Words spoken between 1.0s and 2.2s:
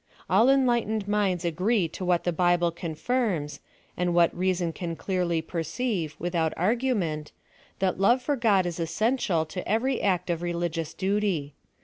minds agree to